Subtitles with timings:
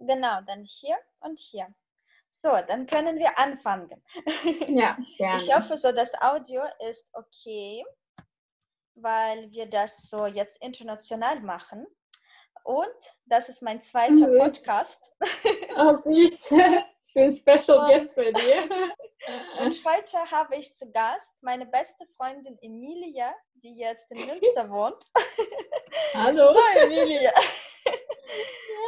[0.00, 1.66] Genau, dann hier und hier.
[2.30, 4.02] So, dann können wir anfangen.
[4.68, 5.36] Ja, gerne.
[5.36, 7.84] Ich hoffe, so das Audio ist okay,
[8.94, 11.86] weil wir das so jetzt international machen.
[12.62, 14.38] Und das ist mein zweiter Süß.
[14.38, 15.12] Podcast.
[15.76, 16.52] Oh, süß.
[16.52, 18.68] Ich bin Special Guest bei dir.
[19.60, 25.04] Und heute habe ich zu Gast meine beste Freundin Emilia, die jetzt in Münster wohnt.
[26.14, 26.52] Hallo.
[26.52, 27.32] So, Emilia.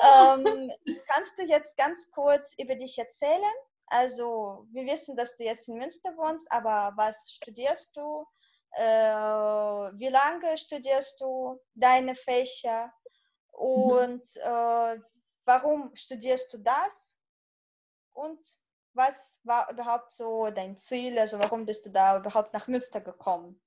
[0.03, 0.71] Ähm,
[1.07, 3.55] kannst du jetzt ganz kurz über dich erzählen?
[3.87, 8.27] Also, wir wissen, dass du jetzt in Münster wohnst, aber was studierst du?
[8.73, 12.93] Äh, wie lange studierst du deine Fächer?
[13.51, 14.99] Und äh,
[15.45, 17.19] warum studierst du das?
[18.15, 18.41] Und
[18.95, 21.19] was war überhaupt so dein Ziel?
[21.19, 23.61] Also, warum bist du da überhaupt nach Münster gekommen?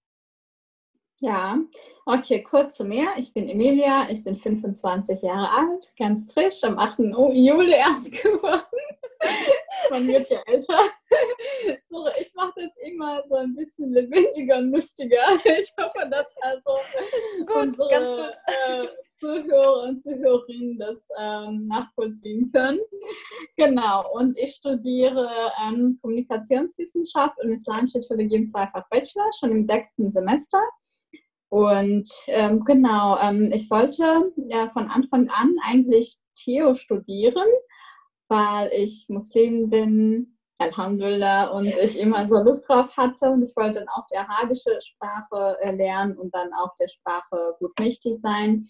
[1.22, 1.58] Ja,
[2.06, 3.08] okay, kurz zu mir.
[3.18, 7.00] Ich bin Emilia, ich bin 25 Jahre alt, ganz frisch, am 8.
[7.00, 8.64] Juli erst geworden.
[9.90, 10.78] Man wird ja älter.
[11.90, 15.26] So, ich mache das immer so ein bisschen lebendiger und lustiger.
[15.46, 16.78] Ich hoffe, dass also
[17.46, 18.38] Gut, unsere ganz gut.
[18.48, 22.80] Äh, Zuhörer und Zuhörerinnen das ähm, nachvollziehen können.
[23.56, 30.10] Genau, und ich studiere ähm, Kommunikationswissenschaft und Islamische Theologie im Zweifach Bachelor, schon im sechsten
[30.10, 30.62] Semester.
[31.50, 37.48] Und ähm, genau, ähm, ich wollte ja von Anfang an eigentlich Theo studieren,
[38.28, 43.30] weil ich Muslim bin, Alhamdulillah, und ich immer so Lust drauf hatte.
[43.30, 47.78] Und ich wollte dann auch die arabische Sprache lernen und dann auch der Sprache gut
[47.80, 48.66] mächtig sein.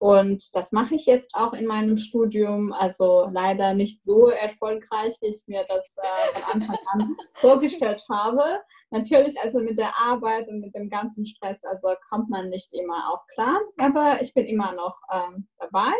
[0.00, 2.72] Und das mache ich jetzt auch in meinem Studium.
[2.72, 8.60] Also leider nicht so erfolgreich, wie ich mir das äh, von Anfang an vorgestellt habe.
[8.90, 13.12] Natürlich, also mit der Arbeit und mit dem ganzen Stress, also kommt man nicht immer
[13.12, 13.60] auch klar.
[13.76, 15.92] Aber ich bin immer noch ähm, dabei.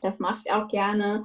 [0.00, 1.24] Das mache ich auch gerne.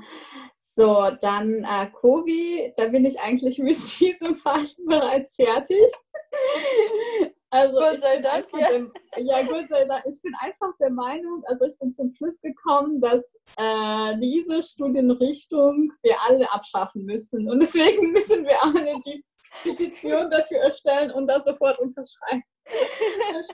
[0.58, 5.92] So, dann äh, Kobi, da bin ich eigentlich mit diesem Fach bereits fertig.
[7.52, 8.70] Also Gott sei Dank, ja.
[8.70, 10.04] Der, ja, Gott sei Dank.
[10.05, 15.92] Ich bin einfach der Meinung, also ich bin zum Schluss gekommen, dass äh, diese Studienrichtung
[16.04, 17.49] wir alle abschaffen müssen.
[17.49, 19.26] Und deswegen müssen wir auch eine die
[19.64, 22.43] Petition dafür erstellen und das sofort unterschreiben.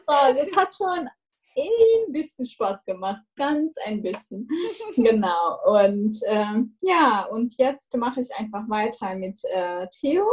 [0.01, 0.37] Spaß.
[0.37, 1.09] Es hat schon
[1.57, 4.47] ein bisschen Spaß gemacht, ganz ein bisschen.
[4.95, 5.59] Genau.
[5.65, 10.25] Und ähm, ja, und jetzt mache ich einfach weiter mit äh, Theo.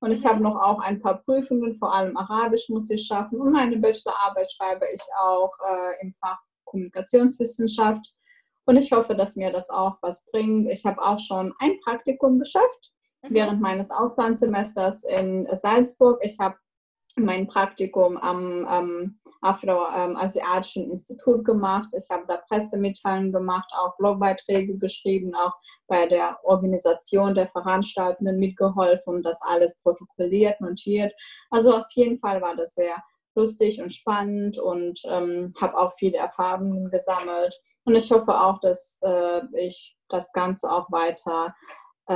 [0.00, 3.40] Und ich habe noch auch ein paar Prüfungen, vor allem Arabisch muss ich schaffen.
[3.40, 8.14] Und meine Bachelorarbeit schreibe ich auch äh, im Fach Kommunikationswissenschaft.
[8.64, 10.70] Und ich hoffe, dass mir das auch was bringt.
[10.70, 12.92] Ich habe auch schon ein Praktikum geschafft
[13.28, 16.18] Während meines Auslandssemesters in Salzburg.
[16.22, 16.56] Ich habe
[17.16, 21.92] mein Praktikum am ähm, Afroasiatischen Institut gemacht.
[21.96, 25.52] Ich habe da Pressemitteilungen gemacht, auch Blogbeiträge geschrieben, auch
[25.88, 31.12] bei der Organisation der Veranstaltenden mitgeholfen, das alles protokolliert, montiert.
[31.50, 33.02] Also auf jeden Fall war das sehr
[33.34, 37.60] lustig und spannend und ähm, habe auch viele Erfahrungen gesammelt.
[37.84, 41.54] Und ich hoffe auch, dass äh, ich das Ganze auch weiter
[42.08, 42.14] äh,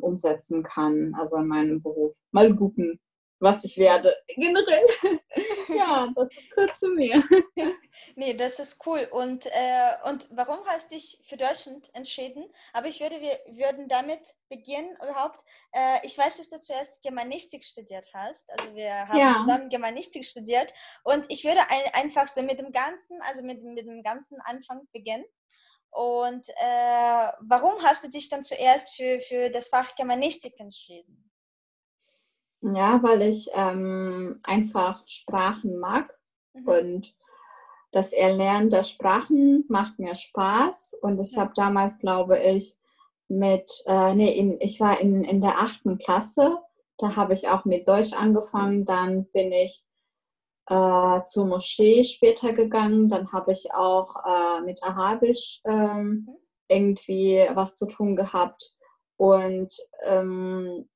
[0.00, 2.16] umsetzen kann, also in meinem Beruf.
[2.32, 3.00] Mal gucken,
[3.40, 4.14] was ich werde.
[4.36, 4.84] Generell,
[5.68, 7.22] ja, das ist kurz zu mir.
[8.16, 9.08] Nee, das ist cool.
[9.10, 12.44] Und, äh, und warum hast du dich für Deutschland entschieden?
[12.72, 15.38] Aber ich würde, wir würden damit beginnen überhaupt.
[15.72, 18.48] Äh, ich weiß, dass du zuerst Germanistik studiert hast.
[18.50, 19.34] Also wir haben Ja.
[19.34, 20.72] zusammen Germanistik studiert.
[21.04, 24.88] Und ich würde ein, einfach so mit dem Ganzen, also mit, mit dem ganzen Anfang
[24.92, 25.24] beginnen.
[25.90, 31.30] Und äh, warum hast du dich dann zuerst für, für das Fach Germanistik entschieden?
[32.62, 36.14] Ja, weil ich ähm, einfach Sprachen mag
[36.54, 36.66] Mhm.
[36.66, 37.14] und
[37.92, 40.98] das Erlernen der Sprachen macht mir Spaß.
[41.02, 41.42] Und ich Ja.
[41.42, 42.76] habe damals, glaube ich,
[43.28, 46.58] mit, äh, nee, in, ich war in, in der achten Klasse,
[46.98, 49.84] da habe ich auch mit Deutsch angefangen, dann bin ich
[50.70, 56.28] äh, zur Moschee später gegangen, dann habe ich auch äh, mit Arabisch ähm,
[56.68, 58.72] irgendwie was zu tun gehabt.
[59.16, 59.74] Und
[60.04, 60.88] ähm,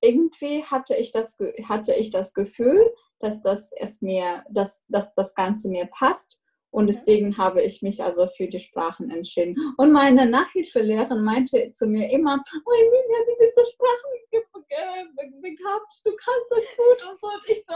[0.00, 1.36] irgendwie hatte ich das,
[1.68, 2.90] hatte ich das Gefühl,
[3.20, 6.40] dass das es mir, dass, dass das Ganze mir passt.
[6.70, 9.56] Und deswegen habe ich mich also für die Sprachen entschieden.
[9.78, 16.50] Und meine Nachhilfelehrerin meinte zu mir immer, oh Emilia, du bist so sprachenbegabt, du kannst
[16.50, 17.26] das gut und so.
[17.28, 17.72] Und ich so,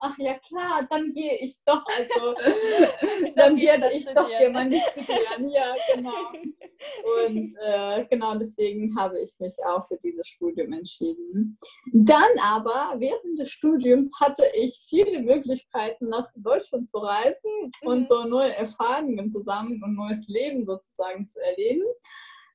[0.00, 2.34] ach ja klar, dann gehe ich doch, also
[3.34, 4.52] dann Dann werde ich doch studieren.
[4.52, 5.48] Germanistik lernen.
[5.50, 6.32] Ja, genau.
[7.26, 11.58] Und äh, genau deswegen habe ich mich auch für dieses Studium entschieden.
[11.92, 18.06] Dann aber, während des Studiums hatte ich viele Möglichkeiten, nach Deutschland zu reisen und Mhm.
[18.06, 21.84] so neue Erfahrungen zusammen und neues Leben sozusagen zu erleben.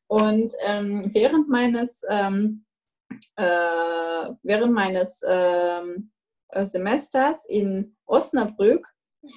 [0.07, 2.65] Und ähm, während meines, ähm,
[3.35, 6.11] äh, während meines ähm,
[6.49, 8.85] äh, Semesters in Osnabrück
[9.21, 9.29] mhm.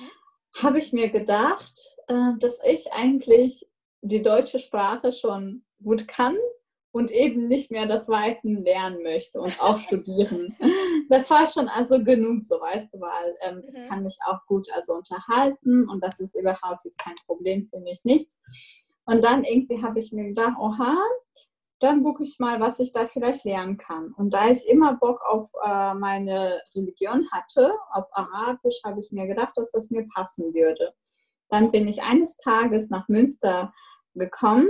[0.62, 3.66] habe ich mir gedacht, äh, dass ich eigentlich
[4.02, 6.36] die deutsche Sprache schon gut kann
[6.92, 10.56] und eben nicht mehr das Weiten lernen möchte und auch studieren.
[11.08, 13.64] Das war schon also genug, so weißt du, weil ähm, mhm.
[13.68, 17.80] ich kann mich auch gut also unterhalten und das ist überhaupt jetzt kein Problem für
[17.80, 18.42] mich, nichts.
[19.06, 20.96] Und dann irgendwie habe ich mir gedacht, oha,
[21.80, 24.14] dann gucke ich mal, was ich da vielleicht lernen kann.
[24.16, 29.26] Und da ich immer Bock auf äh, meine Religion hatte, auf Arabisch, habe ich mir
[29.26, 30.94] gedacht, dass das mir passen würde.
[31.50, 33.74] Dann bin ich eines Tages nach Münster
[34.14, 34.68] gekommen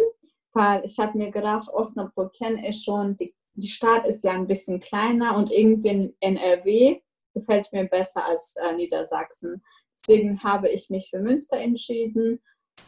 [0.54, 4.46] weil ich habe mir gedacht, Osnabrück kenne ich schon, die, die Stadt ist ja ein
[4.46, 7.00] bisschen kleiner und irgendwie in NRW
[7.34, 9.62] gefällt mir besser als äh, Niedersachsen.
[9.96, 12.42] Deswegen habe ich mich für Münster entschieden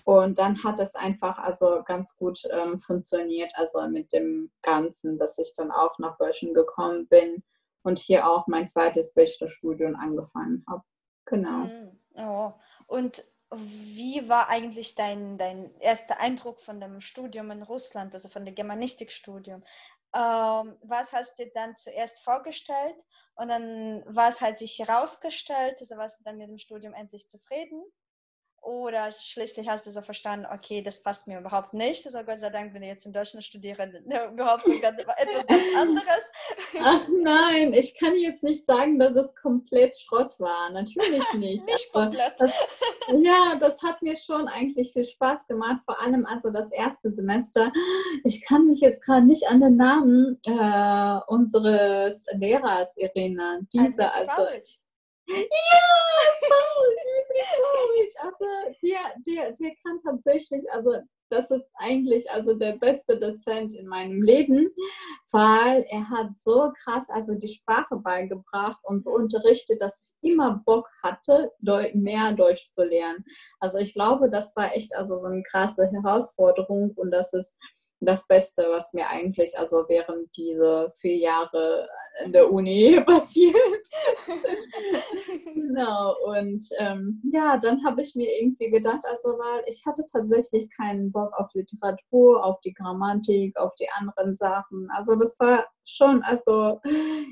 [0.05, 5.39] und dann hat es einfach also ganz gut ähm, funktioniert, also mit dem Ganzen, dass
[5.39, 7.45] ich dann auch nach Deutschland gekommen bin
[7.83, 10.83] und hier auch mein zweites Bachelorstudium angefangen habe.
[11.27, 11.67] Genau.
[11.67, 12.01] Mhm.
[12.17, 12.53] Oh.
[12.87, 13.25] Und
[13.55, 18.57] wie war eigentlich dein, dein erster Eindruck von dem Studium in Russland, also von dem
[18.57, 19.63] Germanistikstudium?
[20.15, 25.77] Ähm, was hast du dann zuerst vorgestellt und dann was hat sich herausgestellt?
[25.81, 27.83] Also warst du dann mit dem Studium endlich zufrieden?
[28.67, 32.05] Oder schließlich hast du so verstanden, okay, das passt mir überhaupt nicht.
[32.05, 33.89] Also Gott sei Dank, wenn ich jetzt in Deutschland studiere,
[34.33, 36.33] überhaupt ganz, etwas ganz anderes.
[36.81, 40.71] Ach nein, ich kann jetzt nicht sagen, dass es komplett Schrott war.
[40.71, 41.65] Natürlich nicht.
[41.65, 42.35] nicht komplett.
[42.39, 42.53] Das,
[43.17, 45.83] ja, das hat mir schon eigentlich viel Spaß gemacht.
[45.85, 47.73] Vor allem also das erste Semester.
[48.25, 53.69] Ich kann mich jetzt gerade nicht an den Namen äh, unseres Lehrers erinnern.
[53.73, 54.43] Dieser also.
[54.43, 54.61] also
[55.29, 55.43] ja,
[56.49, 58.45] Paul, Dimitri Also
[58.83, 60.95] der, der, der kann tatsächlich, also
[61.29, 64.71] das ist eigentlich also der beste Dozent in meinem Leben,
[65.31, 70.63] weil er hat so krass also die Sprache beigebracht und so unterrichtet, dass ich immer
[70.65, 71.51] Bock hatte,
[71.95, 73.25] mehr Deutsch zu lernen.
[73.61, 77.57] Also ich glaube, das war echt also so eine krasse Herausforderung und das ist
[78.01, 81.89] das Beste, was mir eigentlich also während diese vier Jahre
[82.25, 83.57] in der Uni passiert.
[85.55, 90.69] genau, und ähm, ja, dann habe ich mir irgendwie gedacht, also weil ich hatte tatsächlich
[90.77, 94.89] keinen Bock auf Literatur, auf die Grammatik, auf die anderen Sachen.
[94.95, 96.81] Also das war schon, also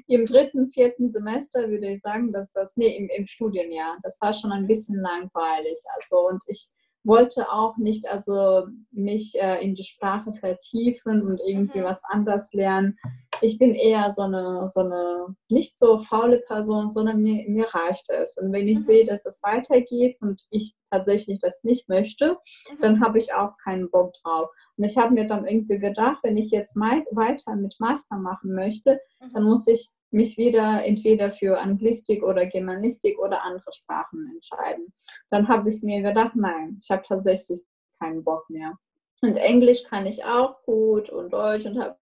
[0.06, 4.32] im dritten, vierten Semester würde ich sagen, dass das, nee, im, im Studienjahr, das war
[4.32, 5.78] schon ein bisschen langweilig.
[5.96, 6.70] Also und ich
[7.04, 11.84] wollte auch nicht also mich äh, in die Sprache vertiefen und irgendwie mhm.
[11.84, 12.96] was anders lernen.
[13.42, 18.08] Ich bin eher so eine, so eine nicht so faule Person, sondern mir, mir reicht
[18.10, 18.38] es.
[18.38, 18.82] Und wenn ich mhm.
[18.82, 22.38] sehe, dass es weitergeht und ich tatsächlich das nicht möchte,
[22.70, 22.80] mhm.
[22.80, 24.48] dann habe ich auch keinen Bock drauf.
[24.76, 28.54] Und ich habe mir dann irgendwie gedacht, wenn ich jetzt mal weiter mit Master machen
[28.54, 28.98] möchte,
[29.32, 29.50] dann mhm.
[29.50, 34.92] muss ich mich wieder entweder für Anglistik oder Germanistik oder andere Sprachen entscheiden.
[35.30, 37.60] Dann habe ich mir gedacht, nein, ich habe tatsächlich
[37.98, 38.78] keinen Bock mehr.
[39.20, 41.96] Und Englisch kann ich auch gut und Deutsch und habe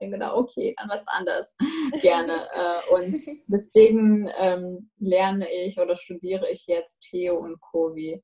[0.00, 1.56] mir gedacht, okay, dann was anderes
[2.00, 2.48] gerne.
[2.52, 3.16] Äh, und
[3.48, 8.22] deswegen ähm, lerne ich oder studiere ich jetzt Theo und Kovi.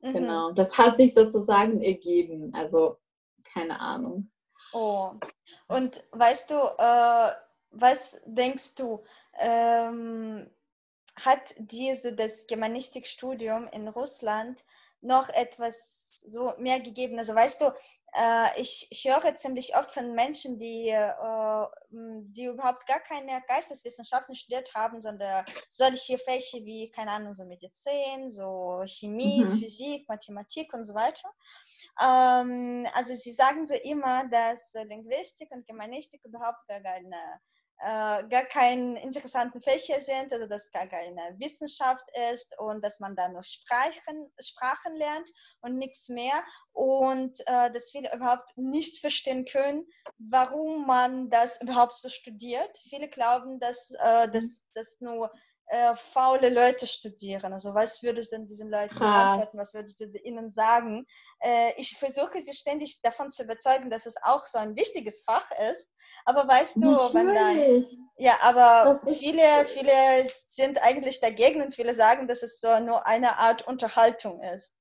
[0.00, 0.12] Mhm.
[0.12, 2.52] Genau, das hat sich sozusagen ergeben.
[2.54, 2.96] Also
[3.44, 4.30] keine Ahnung.
[4.72, 5.12] Oh,
[5.68, 7.32] und weißt du, äh,
[7.72, 9.02] was denkst du,
[9.38, 10.48] ähm,
[11.16, 14.64] hat diese das Germanistikstudium in Russland
[15.00, 17.18] noch etwas so mehr gegeben?
[17.18, 17.72] Also weißt du,
[18.14, 24.34] äh, ich, ich, höre ziemlich oft von Menschen, die, äh, die überhaupt gar keine Geisteswissenschaften
[24.34, 29.58] studiert haben, sondern solche Fächer wie, keine Ahnung, so Medizin, so Chemie, mhm.
[29.58, 31.28] Physik, Mathematik und so weiter.
[32.00, 37.40] Ähm, also sie sagen so immer, dass Linguistik und Germanistik überhaupt gar keine
[37.82, 43.16] äh, gar keine interessanten Fächer sind, also dass gar keine Wissenschaft ist und dass man
[43.16, 45.28] da nur Sprachen, Sprachen lernt
[45.62, 49.84] und nichts mehr und äh, dass viele überhaupt nicht verstehen können,
[50.18, 52.78] warum man das überhaupt so studiert.
[52.88, 55.32] Viele glauben, dass äh, das, das nur
[55.66, 57.52] äh, faule Leute studieren.
[57.52, 59.32] Also was würdest du denn diesen Leuten Krass.
[59.32, 59.58] antworten?
[59.58, 61.06] Was würdest du ihnen sagen?
[61.40, 65.50] Äh, ich versuche sie ständig davon zu überzeugen, dass es auch so ein wichtiges Fach
[65.72, 65.91] ist.
[66.24, 67.14] Aber weißt du, Natürlich.
[67.14, 67.84] wenn dann.
[68.16, 73.38] Ja, aber viele, viele sind eigentlich dagegen und viele sagen, dass es so nur eine
[73.38, 74.74] Art Unterhaltung ist.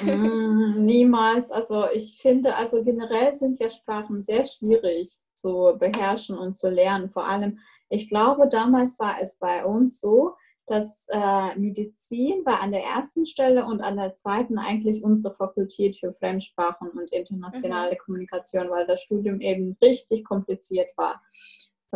[0.00, 1.50] Mm, niemals.
[1.50, 7.10] Also ich finde, also generell sind ja Sprachen sehr schwierig zu beherrschen und zu lernen.
[7.10, 10.34] Vor allem, ich glaube, damals war es bei uns so,
[10.66, 15.96] dass äh, Medizin war an der ersten Stelle und an der zweiten eigentlich unsere Fakultät
[15.98, 17.98] für Fremdsprachen und internationale mhm.
[17.98, 21.22] Kommunikation, weil das Studium eben richtig kompliziert war.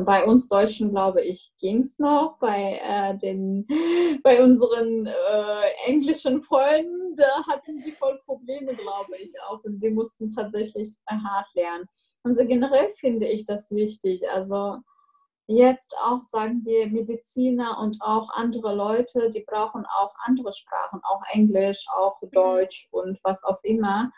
[0.05, 2.39] Bei uns Deutschen, glaube ich, ging es noch.
[2.39, 3.67] Bei, äh, den,
[4.23, 9.65] bei unseren äh, englischen Freunden, da hatten die voll Probleme, glaube ich, auch.
[9.65, 11.87] Und wir mussten tatsächlich hart lernen.
[12.23, 14.23] Also generell finde ich das wichtig.
[14.31, 14.77] Also
[15.49, 21.23] jetzt auch, sagen wir, Mediziner und auch andere Leute, die brauchen auch andere Sprachen, auch
[21.33, 22.19] Englisch, auch.
[22.33, 24.13] Deutsch und was auch immer.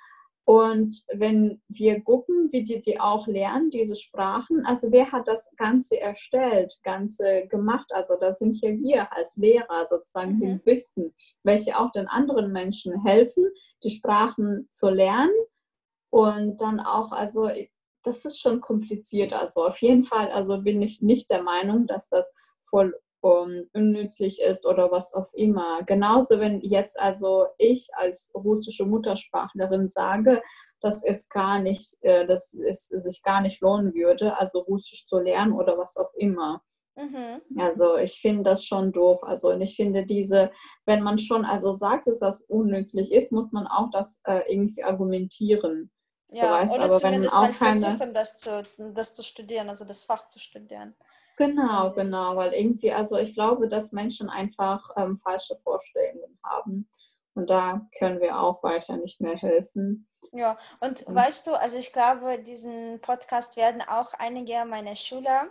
[0.44, 5.49] Und wenn wir gucken, wie die die auch lernen, diese Sprachen, also wer hat das
[5.56, 7.88] Ganze erstellt, Ganze gemacht?
[7.92, 10.42] Also das sind hier wir als Lehrer, sozusagen mhm.
[10.42, 13.44] Linguisten, welche auch den anderen Menschen helfen,
[13.84, 15.30] die Sprachen zu lernen
[16.10, 17.49] und dann auch, also
[18.02, 19.33] das ist schon kompliziert.
[19.33, 22.33] Also auf jeden Fall, also bin ich nicht der Meinung, dass das
[22.69, 25.83] voll um, unnützlich ist oder was auch immer.
[25.85, 30.42] Genauso, wenn jetzt also ich als russische Muttersprachlerin sage,
[30.80, 35.19] dass es gar nicht, äh, dass es sich gar nicht lohnen würde, also Russisch zu
[35.19, 36.62] lernen oder was auch immer.
[36.97, 37.61] Mhm.
[37.61, 39.23] Also ich finde das schon doof.
[39.23, 40.50] Also und ich finde diese,
[40.87, 44.83] wenn man schon also sagt, dass das unnützlich ist, muss man auch das äh, irgendwie
[44.83, 45.90] argumentieren.
[46.32, 47.80] Ja, weißt, oder aber wenn auch keine...
[47.80, 50.94] versuchen, das zu, das zu studieren, also das Fach zu studieren.
[51.37, 56.88] Genau, genau, weil irgendwie, also ich glaube, dass Menschen einfach ähm, falsche Vorstellungen haben.
[57.34, 60.06] Und da können wir auch weiter nicht mehr helfen.
[60.32, 65.49] Ja, und, und weißt du, also ich glaube, diesen Podcast werden auch einige meiner Schüler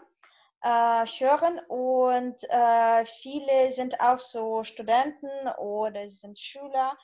[0.61, 6.97] äh, hören und äh, viele sind auch so Studenten oder sind Schüler.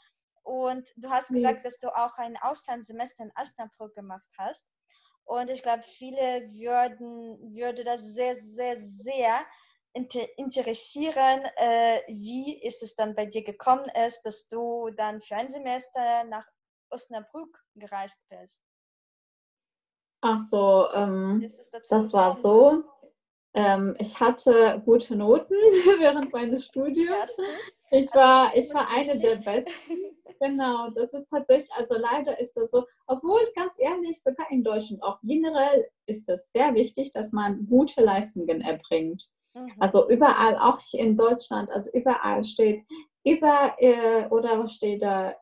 [0.46, 1.64] Und du hast gesagt, yes.
[1.64, 4.72] dass du auch ein Auslandssemester in Osnabrück gemacht hast.
[5.24, 9.46] Und ich glaube, viele würden, würde das sehr, sehr, sehr
[10.38, 15.50] interessieren, äh, wie ist es dann bei dir gekommen ist, dass du dann für ein
[15.50, 16.46] Semester nach
[16.92, 18.62] Osnabrück gereist bist.
[20.22, 21.50] Ach so, ähm,
[21.90, 22.84] das war so.
[23.56, 25.54] Ähm, ich hatte gute Noten
[26.00, 27.38] während meines Studiums.
[27.90, 29.72] Ich war, ich war eine der Besten.
[30.42, 35.02] Genau, das ist tatsächlich, also leider ist das so, obwohl ganz ehrlich, sogar in Deutschland
[35.02, 39.30] auch generell ist es sehr wichtig, dass man gute Leistungen erbringt.
[39.54, 39.72] Mhm.
[39.80, 42.84] Also überall, auch in Deutschland, also überall steht
[43.24, 45.36] über äh, oder was steht da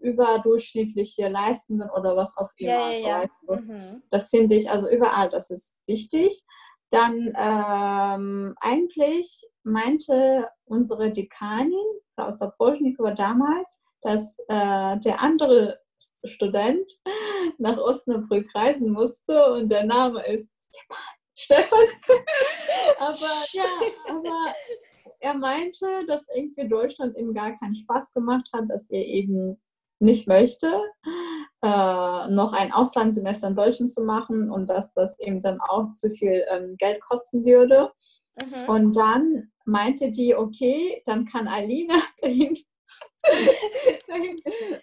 [0.00, 2.90] überdurchschnittliche Leistungen oder was auch immer.
[2.90, 3.56] Ja, ja, ja.
[3.56, 4.02] Mhm.
[4.10, 6.42] Das finde ich, also überall, das ist wichtig.
[6.92, 11.72] Dann ähm, eigentlich meinte unsere Dekanin,
[12.14, 15.80] Frau Saposchnikova damals, dass äh, der andere
[16.24, 16.90] Student
[17.58, 20.52] nach Osnabrück reisen musste und der Name ist
[21.34, 21.78] Stefan.
[22.98, 23.16] aber
[23.52, 23.64] ja,
[24.08, 24.54] aber
[25.20, 29.58] er meinte, dass irgendwie Deutschland ihm gar keinen Spaß gemacht hat, dass er eben
[30.02, 30.82] nicht möchte,
[31.62, 36.10] äh, noch ein Auslandssemester in Deutschland zu machen und dass das eben dann auch zu
[36.10, 37.92] viel ähm, Geld kosten würde.
[38.42, 38.68] Mhm.
[38.68, 42.56] Und dann meinte die, okay, dann kann Alina dahin
[44.08, 44.36] dahin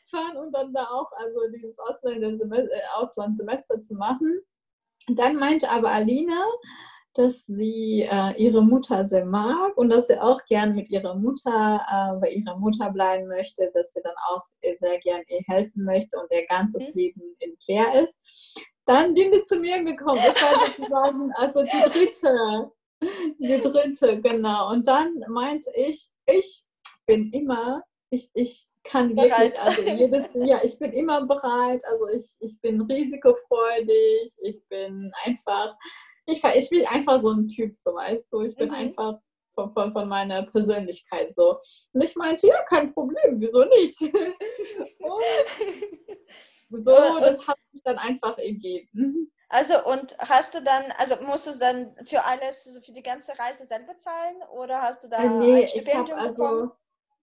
[0.09, 4.41] fahren und dann da auch also dieses äh, Auslandssemester zu machen.
[5.07, 6.45] Dann meinte aber Alina,
[7.13, 11.81] dass sie äh, ihre Mutter sehr mag und dass sie auch gern mit ihrer Mutter
[11.89, 16.17] äh, bei ihrer Mutter bleiben möchte, dass sie dann auch sehr gern ihr helfen möchte
[16.17, 16.99] und ihr ganzes mhm.
[16.99, 18.19] Leben in Claire ist.
[18.85, 20.21] Dann bin ich zu mir gekommen.
[20.23, 22.71] Das war sozusagen also die dritte.
[23.39, 24.71] Die dritte, genau.
[24.71, 26.63] Und dann meinte ich, ich
[27.05, 32.37] bin immer ich, ich kann wirklich, also jedes, ja, ich bin immer bereit, also ich,
[32.39, 35.75] ich bin risikofreudig, ich bin einfach,
[36.31, 38.75] ich, ich will einfach so ein Typ, so weißt du, ich bin mhm.
[38.75, 39.19] einfach
[39.55, 41.59] von, von, von, meiner Persönlichkeit so.
[41.93, 44.01] Und ich meinte, ja, kein Problem, wieso nicht?
[46.69, 49.31] und so, das hat sich dann einfach ergeben.
[49.49, 53.65] Also und hast du dann, also musst du dann für alles, für die ganze Reise
[53.65, 56.71] selber zahlen oder hast du da äh, nee, ein Stipendium also, bekommen?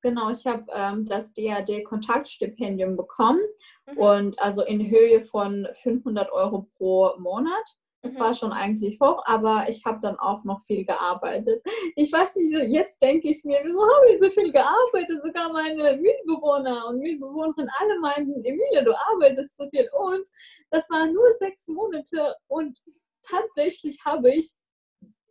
[0.02, 3.40] Genau, ich habe ähm, das DAD-Kontaktstipendium bekommen
[3.86, 3.98] mhm.
[3.98, 7.76] und also in Höhe von 500 Euro pro Monat.
[8.06, 8.20] Das mhm.
[8.20, 11.60] war schon eigentlich hoch, aber ich habe dann auch noch viel gearbeitet.
[11.96, 15.22] Ich weiß nicht, jetzt denke ich mir, wieso habe ich so viel gearbeitet?
[15.22, 19.90] Sogar meine Mitbewohner und Mitbewohnerinnen alle meinten, Emilia, du arbeitest so viel.
[19.92, 20.22] Und
[20.70, 22.78] das waren nur sechs Monate und
[23.24, 24.52] tatsächlich habe ich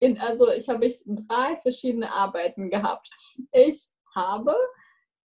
[0.01, 3.10] in, also ich habe ich drei verschiedene Arbeiten gehabt.
[3.53, 4.53] Ich habe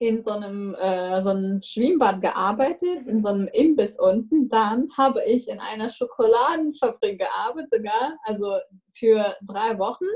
[0.00, 4.49] in so einem, äh, so einem Schwimmbad gearbeitet, in so einem Imbiss unten.
[4.49, 8.59] Dann habe ich in einer Schokoladenfabrik gearbeitet sogar, also
[8.95, 10.07] für drei Wochen.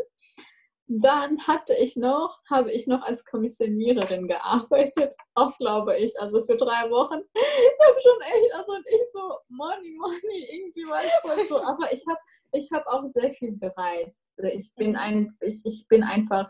[0.87, 6.57] dann hatte ich noch, habe ich noch als Kommissioniererin gearbeitet, auch glaube ich, also für
[6.57, 7.21] drei Wochen.
[7.35, 11.63] Ich habe schon echt, also und ich so, Money, Money, irgendwie war ich voll so,
[11.63, 12.21] aber ich habe
[12.53, 14.23] ich hab auch sehr viel bereist.
[14.39, 16.49] Also ich bin ein, ich, ich bin einfach,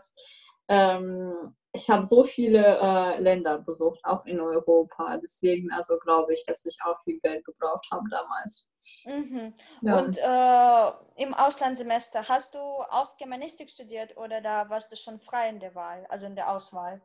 [0.67, 5.17] ähm, ich habe so viele äh, Länder besucht, auch in Europa.
[5.17, 8.71] Deswegen, also glaube ich, dass ich auch viel Geld gebraucht habe damals.
[9.05, 9.53] Mhm.
[9.81, 9.99] Ja.
[9.99, 15.49] Und äh, im Auslandssemester hast du auch Germanistik studiert oder da warst du schon frei
[15.49, 17.01] in der Wahl, also in der Auswahl?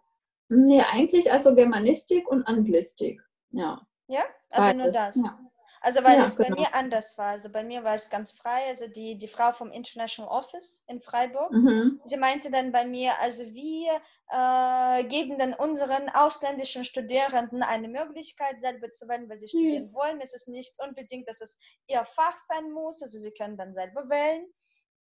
[0.49, 3.21] Nee, eigentlich also Germanistik und Anglistik.
[3.51, 3.87] Ja.
[4.09, 4.77] Ja, also Beides.
[4.77, 5.17] nur das.
[5.17, 5.50] Ja.
[5.83, 6.51] Also weil ja, es genau.
[6.51, 7.29] bei mir anders war.
[7.29, 8.67] Also bei mir war es ganz frei.
[8.69, 12.01] Also die, die Frau vom International Office in Freiburg, mhm.
[12.05, 18.61] sie meinte dann bei mir, also wir äh, geben dann unseren ausländischen Studierenden eine Möglichkeit,
[18.61, 19.95] selber zu wählen, was sie studieren yes.
[19.95, 20.21] wollen.
[20.21, 23.01] Es ist nicht unbedingt, dass es ihr Fach sein muss.
[23.01, 24.47] Also sie können dann selber wählen.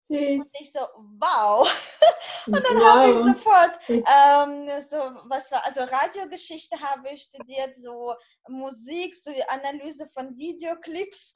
[0.08, 0.40] Süß.
[0.40, 0.80] Und ich so,
[1.18, 1.68] wow.
[2.46, 2.84] Und dann wow.
[2.84, 4.96] habe ich sofort, ähm, so,
[5.28, 8.14] was war, also Radiogeschichte habe ich studiert, so
[8.48, 11.34] Musik, so Analyse von Videoclips.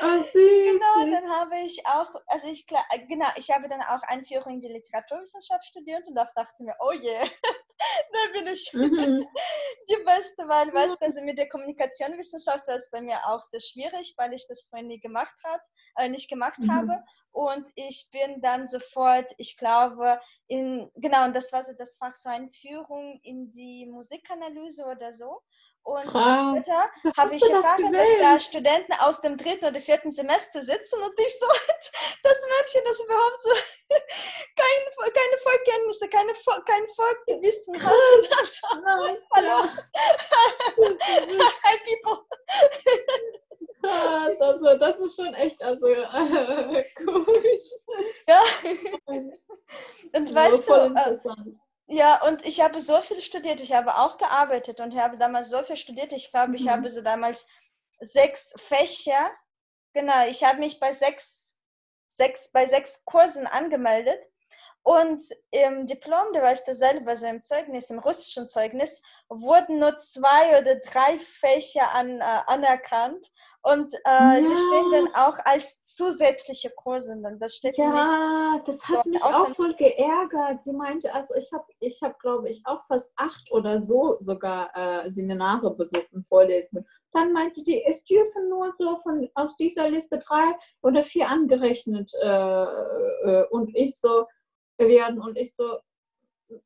[0.00, 0.32] Oh, süß.
[0.32, 4.68] genau, dann habe ich auch, also ich, genau, ich habe dann auch Einführung in die
[4.68, 7.18] Literaturwissenschaft studiert und da dachte ich mir, oh je,
[8.12, 9.26] da bin ich mhm.
[9.88, 13.60] die Beste, weil, weißt du, also mit der Kommunikationswissenschaft war es bei mir auch sehr
[13.60, 15.62] schwierig, weil ich das vorhin nie gemacht habe
[15.96, 16.72] äh, nicht gemacht mhm.
[16.72, 17.04] habe.
[17.32, 22.14] Und ich bin dann sofort, ich glaube, in, genau, und das war so das Fach
[22.14, 25.40] so Einführung in die Musikanalyse oder so.
[25.82, 30.62] Und später habe ich erfahren, das dass da Studenten aus dem dritten oder vierten Semester
[30.62, 31.46] sitzen und ich so,
[32.22, 33.50] das Mädchen, das überhaupt so
[34.56, 36.32] kein, keine Vorkenntnisse, keine,
[36.66, 37.92] kein Vorgewissen hat.
[39.34, 39.68] Hallo.
[41.64, 42.24] Hi, people.
[43.80, 47.70] Krass, also das ist schon echt also äh, komisch.
[48.26, 48.40] Ja.
[50.12, 51.18] Und weißt du, äh,
[51.90, 55.60] ja, und ich habe so viel studiert, ich habe auch gearbeitet und habe damals so
[55.64, 56.12] viel studiert.
[56.12, 56.70] Ich glaube, ich mhm.
[56.70, 57.48] habe so damals
[57.98, 59.30] sechs Fächer.
[59.92, 61.56] Genau, ich habe mich bei sechs,
[62.08, 64.24] sechs, bei sechs Kursen angemeldet.
[64.82, 69.98] Und im Diplom, der weißt du selber, so im Zeugnis, im russischen Zeugnis, wurden nur
[69.98, 73.30] zwei oder drei Fächer an, äh, anerkannt.
[73.62, 74.40] Und äh, ja.
[74.40, 77.20] sie stehen dann auch als zusätzliche Kurse.
[77.22, 77.38] Dann.
[77.38, 80.64] Das steht ja, das hat mich auch voll geärgert.
[80.64, 84.70] Sie meinte, also ich habe, ich hab, glaube ich, auch fast acht oder so sogar
[84.74, 86.86] äh, Seminare besucht und Vorlesungen.
[87.12, 92.10] Dann meinte die, es dürfen nur so von aus dieser Liste drei oder vier angerechnet.
[92.22, 94.24] Äh, äh und ich so
[94.88, 95.20] werden.
[95.20, 95.78] Und ich so,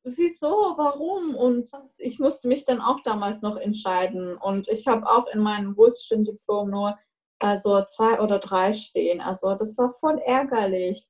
[0.03, 1.35] wieso, warum?
[1.35, 4.37] Und ich musste mich dann auch damals noch entscheiden.
[4.37, 6.99] Und ich habe auch in meinem russischen Diplom nur
[7.39, 9.21] also zwei oder drei stehen.
[9.21, 11.07] Also das war voll ärgerlich.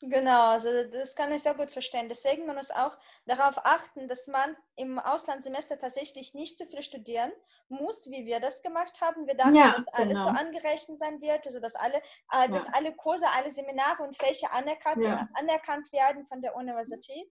[0.00, 2.08] Genau, also das kann ich sehr gut verstehen.
[2.10, 7.32] Deswegen man muss auch darauf achten, dass man im Auslandssemester tatsächlich nicht so viel studieren
[7.70, 9.26] muss, wie wir das gemacht haben.
[9.26, 10.24] Wir dachten, ja, dass alles genau.
[10.24, 11.96] so angerechnet sein wird, also dass alle,
[12.30, 12.72] äh, dass ja.
[12.74, 15.28] alle Kurse, alle Seminare und Fächer anerkannt, ja.
[15.32, 17.30] anerkannt werden von der Universität.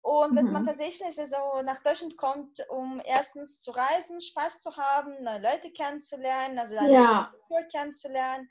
[0.00, 0.52] Und dass mhm.
[0.54, 5.70] man tatsächlich also nach Deutschland kommt, um erstens zu reisen, Spaß zu haben, neue Leute
[5.70, 7.32] kennenzulernen, also eine ja.
[7.46, 8.50] Kultur kennenzulernen.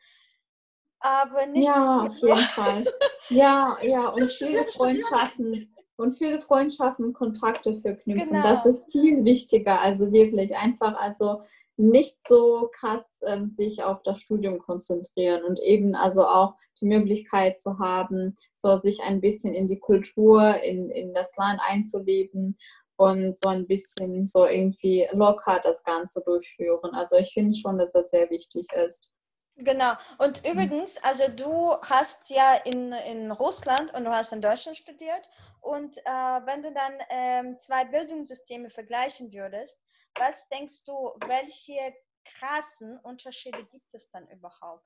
[1.01, 1.65] Aber nicht.
[1.65, 2.85] Ja, auf jeden Fall.
[3.29, 8.29] Ja, ja, und viele Freundschaften und viele Freundschaften und Kontakte verknüpfen.
[8.29, 8.43] Genau.
[8.43, 9.81] Das ist viel wichtiger.
[9.81, 11.41] Also wirklich einfach, also
[11.77, 17.59] nicht so krass ähm, sich auf das Studium konzentrieren und eben also auch die Möglichkeit
[17.59, 22.57] zu haben, so sich ein bisschen in die Kultur, in, in das Land einzuleben
[22.97, 26.93] und so ein bisschen so irgendwie locker das Ganze durchführen.
[26.93, 29.11] Also ich finde schon, dass das sehr wichtig ist.
[29.57, 29.93] Genau.
[30.17, 30.51] Und mhm.
[30.51, 35.27] übrigens, also du hast ja in, in Russland und du hast in Deutschland studiert.
[35.61, 36.01] Und äh,
[36.45, 39.79] wenn du dann ähm, zwei Bildungssysteme vergleichen würdest,
[40.17, 44.85] was denkst du, welche krassen Unterschiede gibt es dann überhaupt?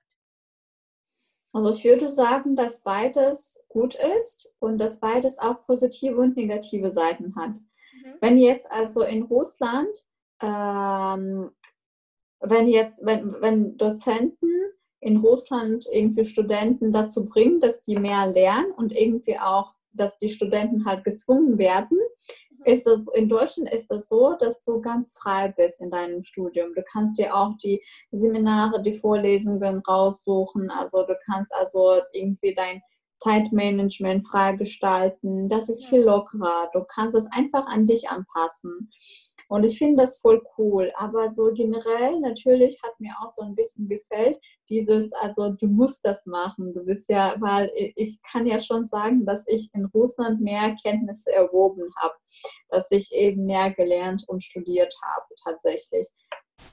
[1.54, 6.92] Also ich würde sagen, dass beides gut ist und dass beides auch positive und negative
[6.92, 7.52] Seiten hat.
[7.52, 8.18] Mhm.
[8.20, 9.96] Wenn jetzt also in Russland,
[10.42, 11.56] ähm,
[12.48, 14.50] wenn jetzt, wenn, wenn Dozenten
[15.00, 20.30] in Russland irgendwie Studenten dazu bringen, dass die mehr lernen und irgendwie auch, dass die
[20.30, 21.98] Studenten halt gezwungen werden,
[22.66, 26.74] ist das, in Deutschland ist das so, dass du ganz frei bist in deinem Studium.
[26.74, 27.82] Du kannst dir auch die
[28.12, 30.72] Seminare, die Vorlesungen raussuchen.
[30.72, 32.82] Also du kannst also irgendwie dein
[33.20, 35.48] Zeitmanagement freigestalten.
[35.48, 36.70] Das ist viel lockerer.
[36.74, 38.90] Du kannst es einfach an dich anpassen.
[39.48, 40.92] Und ich finde das voll cool.
[40.96, 46.06] Aber so generell natürlich hat mir auch so ein bisschen gefällt, dieses, also du musst
[46.06, 46.74] das machen.
[46.74, 51.32] Du bist ja, weil ich kann ja schon sagen, dass ich in Russland mehr Kenntnisse
[51.32, 52.16] erworben habe,
[52.70, 56.10] dass ich eben mehr gelernt und studiert habe tatsächlich.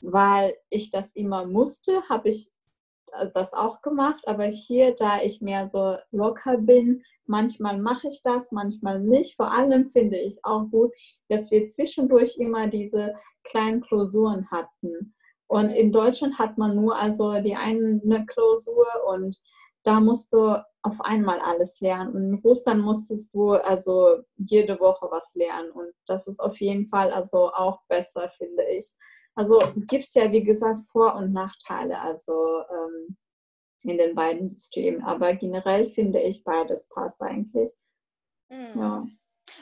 [0.00, 2.50] Weil ich das immer musste, habe ich
[3.12, 8.22] äh, das auch gemacht, aber hier, da ich mehr so locker bin, manchmal mache ich
[8.22, 9.36] das, manchmal nicht.
[9.36, 10.92] Vor allem finde ich auch gut,
[11.28, 15.14] dass wir zwischendurch immer diese kleinen Klausuren hatten.
[15.46, 19.36] Und in Deutschland hat man nur also die eine Klausur und
[19.84, 22.14] da musst du auf einmal alles lernen.
[22.14, 25.70] Und in Russland musstest du also jede Woche was lernen.
[25.72, 28.92] Und das ist auf jeden Fall also auch besser, finde ich.
[29.34, 32.32] Also gibt es ja, wie gesagt, Vor- und Nachteile also
[32.70, 33.16] ähm,
[33.90, 35.02] in den beiden Systemen.
[35.02, 37.70] Aber generell finde ich, beides passt eigentlich.
[38.48, 38.72] Mhm.
[38.76, 39.06] Ja.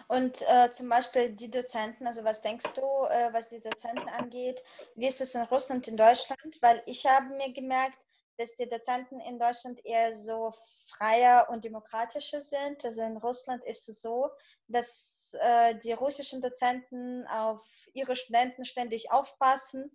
[0.09, 4.63] Und äh, zum Beispiel die Dozenten, also was denkst du, äh, was die Dozenten angeht,
[4.95, 6.59] wie ist es in Russland, in Deutschland?
[6.61, 7.99] Weil ich habe mir gemerkt,
[8.37, 10.53] dass die Dozenten in Deutschland eher so
[10.89, 12.85] freier und demokratischer sind.
[12.85, 14.31] Also in Russland ist es so,
[14.69, 19.95] dass äh, die russischen Dozenten auf ihre Studenten ständig aufpassen,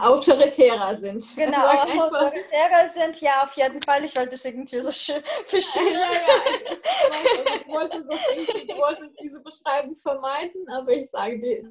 [0.00, 1.24] autoritärer sind.
[1.36, 4.04] Genau, autoritärer sind, ja, auf jeden Fall.
[4.04, 5.92] Ich wollte das irgendwie so schön beschreiben.
[5.92, 11.38] Ja, ja, ich, ich, ich wollte irgendwie, du wolltest diese Beschreibung vermeiden, aber ich sage,
[11.38, 11.66] die,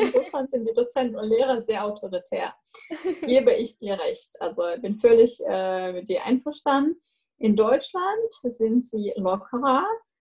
[0.00, 2.54] in Russland sind die Dozenten und Lehrer sehr autoritär.
[3.22, 4.40] Gebe ich dir recht.
[4.40, 7.00] Also ich bin völlig äh, mit dir einverstanden.
[7.38, 9.84] In Deutschland sind sie lockerer,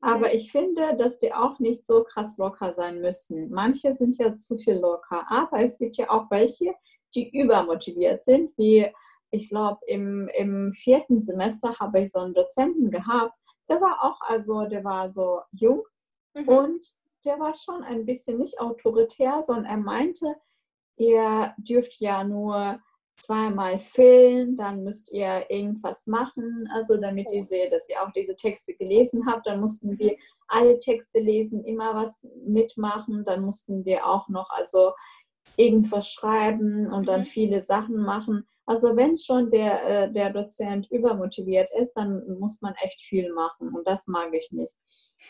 [0.01, 0.35] aber mhm.
[0.35, 3.51] ich finde, dass die auch nicht so krass locker sein müssen.
[3.51, 6.75] Manche sind ja zu viel locker, aber es gibt ja auch welche,
[7.15, 8.57] die übermotiviert sind.
[8.57, 8.91] Wie
[9.31, 13.35] ich glaube, im, im vierten Semester habe ich so einen Dozenten gehabt,
[13.69, 15.85] der war auch, also der war so jung
[16.37, 16.49] mhm.
[16.49, 16.87] und
[17.25, 20.35] der war schon ein bisschen nicht autoritär, sondern er meinte,
[20.97, 22.81] ihr dürft ja nur
[23.17, 28.35] zweimal füllen, dann müsst ihr irgendwas machen, also damit ihr seht, dass ihr auch diese
[28.35, 30.17] Texte gelesen habt, dann mussten wir
[30.49, 34.93] alle Texte lesen, immer was mitmachen, dann mussten wir auch noch also
[35.57, 37.27] irgendwas schreiben und dann mhm.
[37.27, 38.47] viele Sachen machen.
[38.67, 43.75] Also wenn schon der, äh, der Dozent übermotiviert ist, dann muss man echt viel machen
[43.75, 44.77] und das mag ich nicht.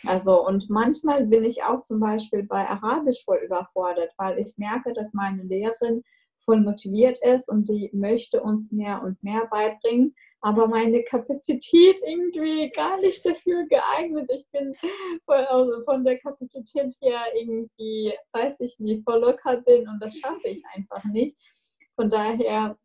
[0.05, 4.93] Also und manchmal bin ich auch zum Beispiel bei Arabisch voll überfordert, weil ich merke,
[4.93, 6.03] dass meine Lehrerin
[6.39, 12.71] voll motiviert ist und die möchte uns mehr und mehr beibringen aber meine Kapazität irgendwie
[12.71, 14.31] gar nicht dafür geeignet.
[14.35, 14.75] Ich bin
[15.25, 20.17] von, also von der Kapazität her irgendwie, weiß ich nicht, voll locker bin und das
[20.17, 21.39] schaffe ich einfach nicht.
[21.97, 22.79] Von daher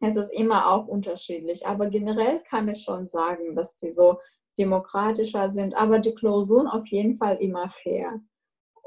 [0.00, 1.66] ist es immer auch unterschiedlich.
[1.66, 4.18] Aber generell kann ich schon sagen, dass die so
[4.58, 8.20] demokratischer sind, aber die Klausuren auf jeden Fall immer fair.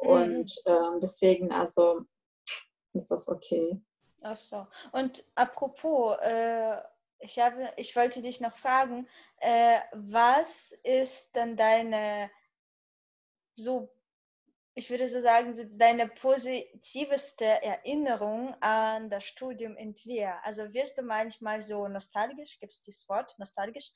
[0.04, 0.10] Mhm.
[0.10, 2.02] Und ähm, deswegen, also
[2.94, 3.82] ist das okay.
[4.22, 4.66] Ach so.
[4.92, 6.78] Und apropos, äh,
[7.26, 9.08] ich, habe, ich wollte dich noch fragen,
[9.40, 12.30] äh, was ist denn deine,
[13.56, 13.90] so,
[14.76, 20.40] ich würde so sagen, deine positivste Erinnerung an das Studium in Trier?
[20.44, 23.92] Also wirst du manchmal so nostalgisch, gibt es dieses Wort, nostalgisch,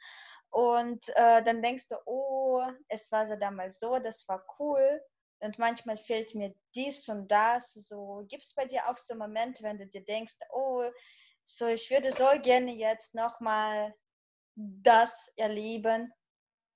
[0.51, 5.01] und äh, dann denkst du, oh, es war so damals so, das war cool.
[5.41, 7.73] Und manchmal fehlt mir dies und das.
[7.73, 10.83] So gibt es bei dir auch so Momente, wenn du dir denkst, oh,
[11.57, 13.93] so, ich würde so gerne jetzt nochmal
[14.55, 16.11] das erleben.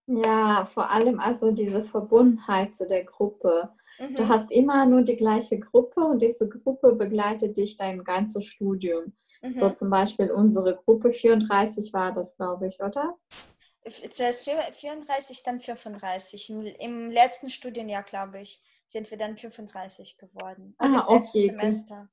[0.07, 3.73] Ja, vor allem also diese Verbundenheit zu der Gruppe.
[3.99, 4.15] Mhm.
[4.15, 9.13] Du hast immer nur die gleiche Gruppe und diese Gruppe begleitet dich dein ganzes Studium.
[9.41, 9.53] Mhm.
[9.53, 13.17] So zum Beispiel unsere Gruppe 34 war das, glaube ich, oder?
[14.09, 16.49] Zuerst 34, dann 35.
[16.49, 20.73] Im, Im, letzten Studienjahr, glaube ich, sind wir dann 35 geworden.
[20.77, 21.49] Ah, okay.
[21.49, 22.09] Semester.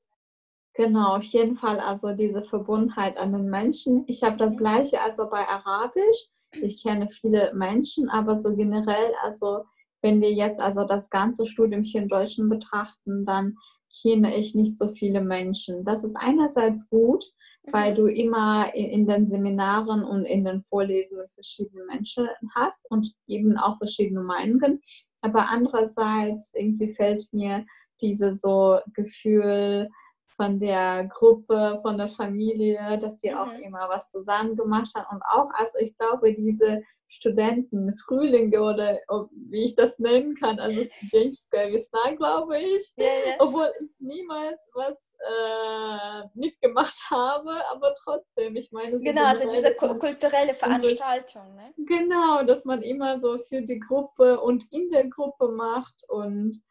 [0.74, 4.04] Genau, auf jeden Fall also diese Verbundenheit an den Menschen.
[4.06, 6.28] Ich habe das gleiche also bei Arabisch.
[6.52, 9.64] Ich kenne viele Menschen, aber so generell, also
[10.02, 13.56] wenn wir jetzt also das ganze Studium hier in Deutschland betrachten, dann
[14.02, 15.84] kenne ich nicht so viele Menschen.
[15.84, 17.24] Das ist einerseits gut,
[17.70, 17.96] weil mhm.
[17.96, 23.78] du immer in, den Seminaren und in den Vorlesungen verschiedene Menschen hast und eben auch
[23.78, 24.80] verschiedene Meinungen.
[25.22, 27.66] Aber andererseits irgendwie fällt mir
[28.00, 29.90] dieses so Gefühl,
[30.36, 33.38] von der Gruppe, von der Familie, dass wir mhm.
[33.38, 35.16] auch immer was zusammen gemacht haben.
[35.16, 39.00] Und auch, also ich glaube, diese Studenten, Frühlinge oder
[39.32, 43.34] wie ich das nennen kann, also Studentskervistan, glaube ich, ja, ja.
[43.40, 48.98] obwohl ich niemals was äh, mitgemacht habe, aber trotzdem, ich meine...
[48.98, 51.56] So genau, also diese kulturelle Veranstaltung.
[51.56, 51.74] Ne?
[51.78, 56.62] Genau, dass man immer so für die Gruppe und in der Gruppe macht und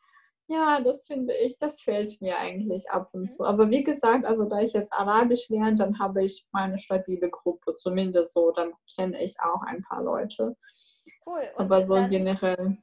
[0.52, 3.30] Ja, das finde ich, das fehlt mir eigentlich ab und mhm.
[3.30, 3.46] zu.
[3.46, 7.76] Aber wie gesagt, also da ich jetzt Arabisch lerne, dann habe ich meine stabile Gruppe,
[7.76, 10.58] zumindest so, dann kenne ich auch ein paar Leute.
[11.24, 11.44] Cool.
[11.56, 12.78] Und aber so dann, generell.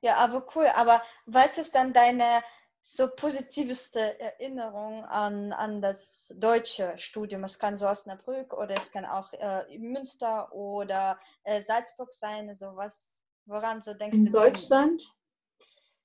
[0.00, 0.68] Ja, aber cool.
[0.74, 2.42] Aber was ist dann deine
[2.80, 7.44] so positivste Erinnerung an, an das deutsche Studium?
[7.44, 12.48] Es kann so Osnabrück oder es kann auch äh, Münster oder äh, Salzburg sein.
[12.48, 14.28] Also was, woran so denkst In du?
[14.28, 15.14] In Deutschland?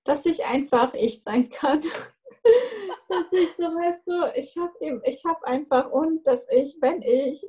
[0.06, 1.82] Dass ich einfach ich sein kann.
[3.10, 7.02] dass ich so, weißt du, ich habe eben, ich habe einfach und dass ich, wenn
[7.02, 7.46] ich,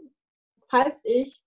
[0.68, 1.42] falls ich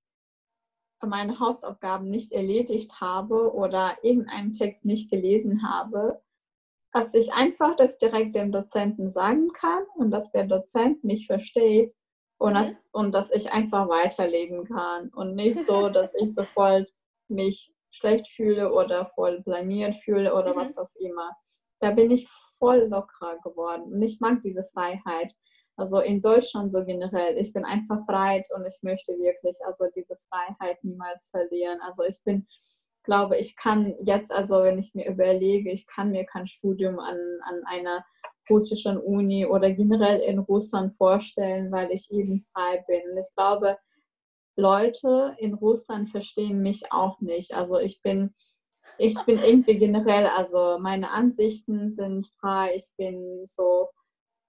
[1.06, 6.22] meine Hausaufgaben nicht erledigt habe oder irgendeinen Text nicht gelesen habe,
[6.92, 11.94] dass ich einfach das direkt dem Dozenten sagen kann und dass der Dozent mich versteht
[12.38, 12.56] und, mhm.
[12.56, 16.92] dass, und dass ich einfach weiterleben kann und nicht so, dass ich sofort
[17.28, 20.58] mich schlecht fühle oder voll blamiert fühle oder mhm.
[20.58, 21.36] was auch immer.
[21.82, 25.34] Da bin ich voll lockerer geworden und ich mag diese Freiheit.
[25.78, 30.18] Also in Deutschland so generell, ich bin einfach frei und ich möchte wirklich also diese
[30.30, 31.80] Freiheit niemals verlieren.
[31.82, 32.48] Also ich bin,
[33.04, 37.18] glaube ich kann jetzt, also wenn ich mir überlege, ich kann mir kein Studium an,
[37.44, 38.06] an einer
[38.50, 43.02] russischen Uni oder generell in Russland vorstellen, weil ich eben frei bin.
[43.12, 43.78] Und ich glaube,
[44.60, 47.54] Leute in Russland verstehen mich auch nicht.
[47.54, 48.34] Also ich bin,
[48.98, 53.90] ich bin irgendwie generell, also meine Ansichten sind frei, ich bin so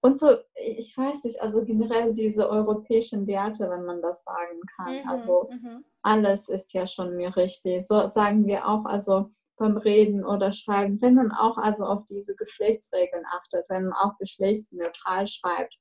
[0.03, 4.95] und so, ich weiß nicht, also generell diese europäischen Werte, wenn man das sagen kann.
[4.95, 5.85] Mhm, also mhm.
[6.03, 7.87] alles ist ja schon mir richtig.
[7.87, 12.35] So sagen wir auch, also beim Reden oder Schreiben, wenn man auch also auf diese
[12.35, 15.77] Geschlechtsregeln achtet, wenn man auch geschlechtsneutral schreibt,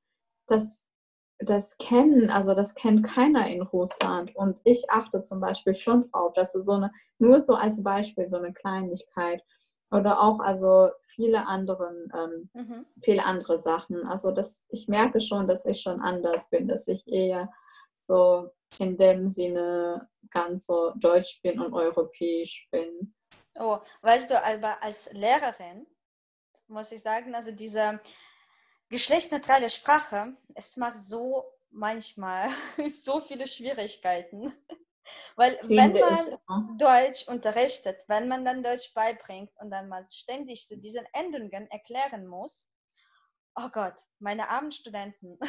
[0.48, 0.89] das
[1.40, 4.36] das kennen, also das kennt keiner in Russland.
[4.36, 8.38] Und ich achte zum Beispiel schon drauf, dass so eine, nur so als Beispiel, so
[8.38, 9.42] eine Kleinigkeit
[9.92, 12.86] oder auch also viele anderen, ähm, mhm.
[13.02, 14.06] viele andere Sachen.
[14.06, 17.50] Also das, ich merke schon, dass ich schon anders bin, dass ich eher
[17.96, 23.14] so in dem Sinne ganz so deutsch bin und europäisch bin.
[23.58, 25.88] Oh, weißt du, aber als Lehrerin
[26.68, 28.00] muss ich sagen, also dieser
[28.90, 32.50] geschlechtsneutrale Sprache, es macht so manchmal
[33.04, 34.54] so viele Schwierigkeiten.
[35.36, 35.94] Weil wenn
[36.48, 41.68] man Deutsch unterrichtet, wenn man dann Deutsch beibringt und dann mal ständig so diesen Endungen
[41.72, 42.68] erklären muss,
[43.56, 45.40] oh Gott, meine armen Studenten.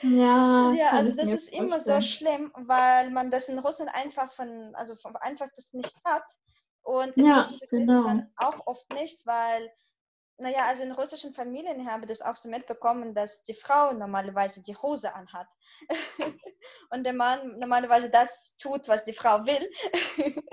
[0.00, 4.74] Ja, ja also das ist immer so schlimm, weil man das in Russland einfach von,
[4.74, 6.24] also einfach das nicht hat.
[6.82, 8.02] Und in ja, Russland genau.
[8.02, 9.70] man auch oft nicht, weil
[10.38, 14.62] naja, also in russischen Familien habe ich das auch so mitbekommen, dass die Frau normalerweise
[14.62, 15.48] die Hose anhat
[16.90, 19.70] und der Mann normalerweise das tut, was die Frau will.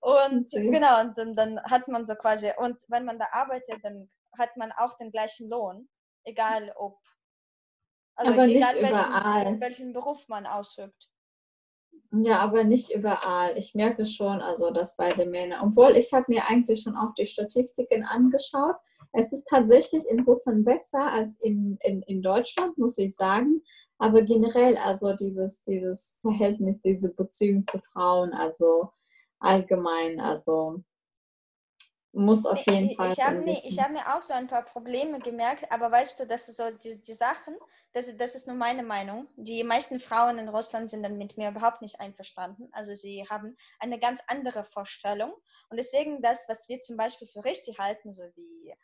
[0.00, 0.70] und okay.
[0.70, 4.56] genau, und dann, dann, hat man so quasi, und wenn man da arbeitet, dann hat
[4.56, 5.88] man auch den gleichen Lohn,
[6.24, 6.98] egal ob,
[8.16, 11.10] also aber egal nicht welchen, welchen Beruf man ausübt.
[12.12, 13.56] Ja, aber nicht überall.
[13.56, 17.14] Ich merke schon, also dass bei den Männern, obwohl ich habe mir eigentlich schon auch
[17.14, 18.76] die Statistiken angeschaut,
[19.12, 23.62] es ist tatsächlich in Russland besser als in, in, in Deutschland, muss ich sagen.
[23.98, 28.90] Aber generell, also dieses, dieses Verhältnis, diese Beziehung zu Frauen, also
[29.40, 30.82] allgemein, also
[32.12, 35.20] muss auf jeden ich, Fall ich habe mir, hab mir auch so ein paar Probleme
[35.20, 37.54] gemerkt, aber weißt du, das ist so die, die Sachen,
[37.92, 39.28] das, das ist nur meine Meinung.
[39.36, 42.68] Die meisten Frauen in Russland sind dann mit mir überhaupt nicht einverstanden.
[42.72, 45.32] Also sie haben eine ganz andere Vorstellung.
[45.68, 48.74] Und deswegen das, was wir zum Beispiel für richtig halten, so wie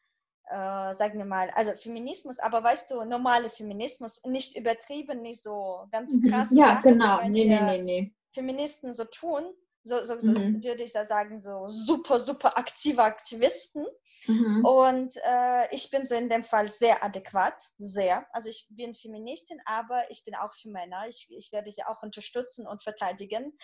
[0.49, 5.87] äh, sagen wir mal, also Feminismus, aber weißt du, normale Feminismus, nicht übertrieben, nicht so
[5.91, 6.29] ganz mhm.
[6.29, 6.49] krass.
[6.51, 8.15] Ja, Sachen, genau, nee, nee, nee, nee.
[8.33, 9.45] Feministen so tun,
[9.83, 10.63] so, so, so mhm.
[10.63, 13.87] würde ich da sagen, so super, super aktive Aktivisten.
[14.27, 14.65] Mhm.
[14.65, 18.27] Und äh, ich bin so in dem Fall sehr adäquat, sehr.
[18.33, 21.07] Also ich bin Feministin, aber ich bin auch für Männer.
[21.07, 23.57] Ich, ich werde sie auch unterstützen und verteidigen.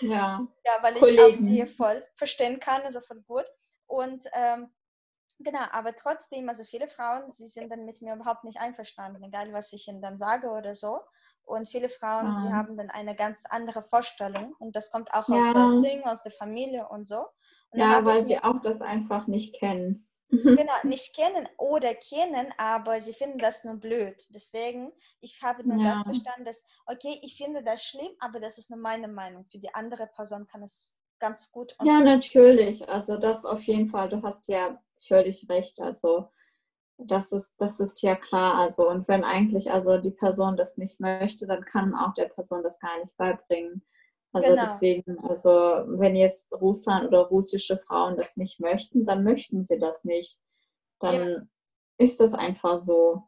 [0.00, 0.46] Ja.
[0.64, 1.18] ja, weil Kollegen.
[1.18, 3.46] ich auch sie voll verstehen kann, also voll gut.
[3.86, 4.70] Und ähm,
[5.44, 9.52] Genau, aber trotzdem, also viele Frauen, sie sind dann mit mir überhaupt nicht einverstanden, egal
[9.52, 11.00] was ich ihnen dann sage oder so.
[11.44, 12.40] Und viele Frauen, ja.
[12.40, 15.36] sie haben dann eine ganz andere Vorstellung und das kommt auch ja.
[15.36, 17.26] aus der Erziehung, aus der Familie und so.
[17.70, 20.08] Und ja, weil sie auch das einfach nicht kennen.
[20.30, 24.16] genau, nicht kennen oder kennen, aber sie finden das nur blöd.
[24.30, 25.94] Deswegen, ich habe nur ja.
[25.94, 29.44] das verstanden, dass, okay, ich finde das schlimm, aber das ist nur meine Meinung.
[29.50, 31.76] Für die andere Person kann es ganz gut.
[31.82, 32.88] ja, natürlich.
[32.88, 34.08] Also das auf jeden Fall.
[34.08, 35.80] Du hast ja völlig recht.
[35.80, 36.28] Also
[36.98, 38.56] das ist, das ist ja klar.
[38.56, 42.62] Also, und wenn eigentlich also die Person das nicht möchte, dann kann auch der Person
[42.62, 43.82] das gar nicht beibringen.
[44.32, 44.62] Also genau.
[44.62, 50.04] deswegen, also wenn jetzt Russland oder russische Frauen das nicht möchten, dann möchten sie das
[50.04, 50.40] nicht.
[50.98, 51.42] Dann ja.
[51.98, 53.22] ist das einfach so.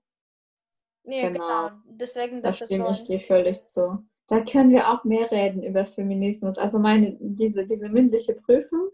[1.05, 1.69] Ja, genau.
[1.69, 1.71] genau.
[1.85, 4.05] Deswegen, da stimme ich dir völlig zu.
[4.27, 6.59] Da können wir auch mehr reden über Feminismus.
[6.59, 8.91] Also meine, diese, diese mündliche Prüfung,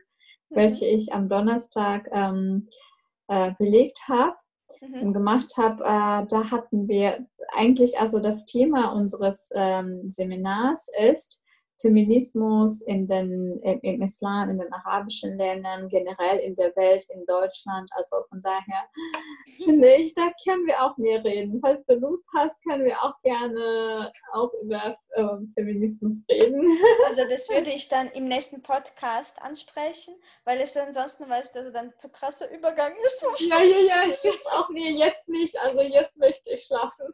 [0.53, 0.57] mhm.
[0.57, 2.69] welche ich am Donnerstag ähm,
[3.29, 4.37] äh, belegt habe,
[4.81, 5.13] mhm.
[5.13, 11.42] gemacht habe, äh, da hatten wir eigentlich, also das Thema unseres ähm, Seminars ist,
[11.83, 17.91] Feminismus in den, im Islam, in den arabischen Ländern, generell in der Welt, in Deutschland.
[17.93, 18.89] Also von daher
[19.65, 21.59] finde ich, da können wir auch mehr reden.
[21.61, 26.63] Falls du Lust hast, können wir auch gerne auch über äh, Feminismus reden.
[27.09, 30.15] Also das würde ich dann im nächsten Podcast ansprechen,
[30.45, 33.23] weil es ansonsten, weißt du, dann zu krasser Übergang ist.
[33.49, 35.59] Ja, ja, ja, ich sitze auch mir jetzt nicht.
[35.61, 37.07] Also jetzt möchte ich schlafen.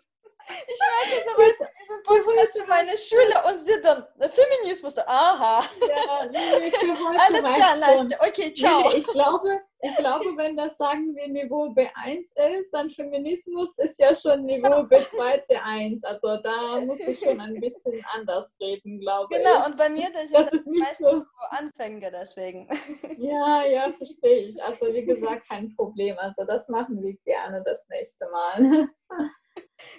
[0.66, 4.96] Ich weiß es, aber ein Podcast für meine Schüler und sie dann Feminismus.
[4.98, 5.64] Aha.
[5.80, 6.72] Ja, nee,
[7.16, 8.14] Alles klar, schon.
[8.26, 8.88] Okay, ciao.
[8.88, 13.98] Nee, ich, glaube, ich glaube, wenn das sagen wir Niveau B1 ist, dann Feminismus ist
[13.98, 16.04] ja schon Niveau B2, C1.
[16.04, 19.56] Also da muss ich schon ein bisschen anders reden, glaube genau, ich.
[19.56, 22.68] Genau, und bei mir das, das ist nicht so Anfänger deswegen.
[23.18, 24.62] Ja, ja, verstehe ich.
[24.62, 26.16] Also wie gesagt, kein Problem.
[26.18, 28.88] Also das machen wir gerne das nächste Mal.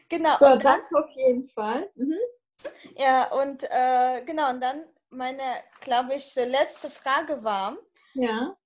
[0.10, 0.38] Genau.
[0.38, 1.90] So, und dann, auf jeden Fall.
[1.96, 2.18] Mhm.
[2.96, 7.78] Ja, und äh, genau, und dann meine, glaube ich, letzte Frage war.
[8.14, 8.58] Ja.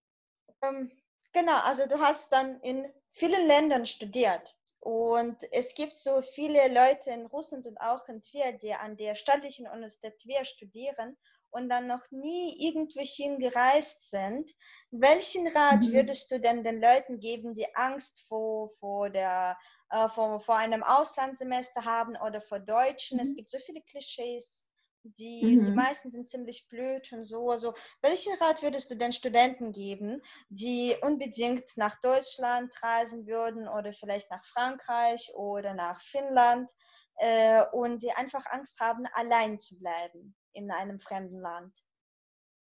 [0.61, 0.91] Ähm,
[1.31, 4.55] genau, also du hast dann in vielen Ländern studiert.
[4.79, 9.15] Und es gibt so viele Leute in Russland und auch in Tver, die an der
[9.15, 11.17] staatlichen Universität Tver studieren
[11.51, 14.51] und dann noch nie irgendwo hingereist sind.
[14.91, 15.93] Welchen Rat mhm.
[15.93, 19.57] würdest du denn den Leuten geben, die Angst vor, vor der
[19.93, 23.17] äh, vor, vor einem Auslandssemester haben oder vor Deutschen.
[23.17, 23.23] Mhm.
[23.23, 24.65] Es gibt so viele Klischees.
[25.03, 25.65] Die, mhm.
[25.65, 27.51] die meisten sind ziemlich blöd und so.
[27.51, 33.93] Also, welchen Rat würdest du den Studenten geben, die unbedingt nach Deutschland reisen würden oder
[33.93, 36.71] vielleicht nach Frankreich oder nach Finnland
[37.17, 41.75] äh, und die einfach Angst haben, allein zu bleiben in einem fremden Land?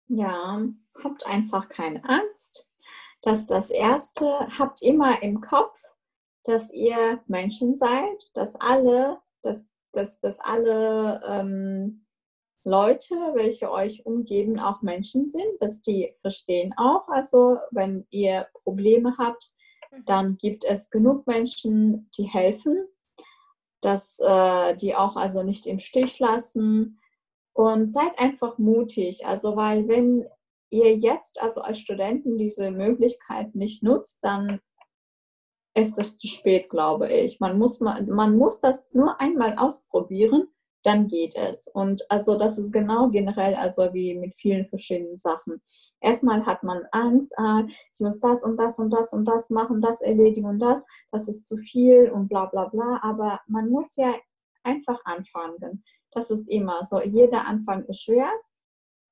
[0.07, 0.61] Ja,
[1.03, 2.67] habt einfach keine Angst.
[3.23, 5.81] Das das Erste, habt immer im Kopf,
[6.43, 12.05] dass ihr Menschen seid, dass alle, dass, dass, dass alle ähm,
[12.63, 17.07] Leute, welche euch umgeben, auch Menschen sind, dass die verstehen auch.
[17.07, 19.51] Also wenn ihr Probleme habt,
[19.91, 20.05] mhm.
[20.05, 22.87] dann gibt es genug Menschen, die helfen,
[23.81, 26.99] dass äh, die auch also nicht im Stich lassen
[27.53, 29.25] und seid einfach mutig.
[29.25, 30.27] Also weil wenn
[30.69, 34.59] ihr jetzt also als Studenten diese Möglichkeit nicht nutzt, dann
[35.79, 37.39] ist es zu spät, glaube ich.
[37.39, 40.47] Man muss, man muss das nur einmal ausprobieren,
[40.83, 41.67] dann geht es.
[41.67, 45.61] Und also das ist genau generell, also wie mit vielen verschiedenen Sachen.
[45.99, 47.63] Erstmal hat man Angst, ah,
[47.93, 51.27] ich muss das und das und das und das machen, das erledigen und das, das
[51.27, 52.99] ist zu viel und bla bla bla.
[53.03, 54.13] Aber man muss ja
[54.63, 55.83] einfach anfangen.
[56.11, 57.01] Das ist immer so.
[57.01, 58.31] Jeder Anfang ist schwer,